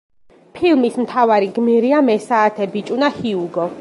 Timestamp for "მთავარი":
1.03-1.49